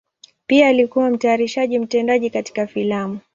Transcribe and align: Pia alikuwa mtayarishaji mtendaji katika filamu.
Pia 0.47 0.67
alikuwa 0.67 1.09
mtayarishaji 1.09 1.79
mtendaji 1.79 2.29
katika 2.29 2.67
filamu. 2.67 3.19